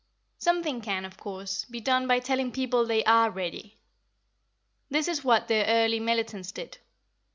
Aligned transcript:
Something 0.39 0.81
can, 0.81 1.05
of 1.05 1.15
course, 1.17 1.63
be 1.65 1.79
done 1.79 2.07
by 2.07 2.17
telling 2.17 2.51
people 2.51 2.87
they 2.87 3.03
are 3.03 3.29
ready. 3.29 3.77
This 4.89 5.07
is 5.07 5.23
what 5.23 5.47
the 5.47 5.63
early 5.67 5.99
militants 5.99 6.51
did. 6.51 6.79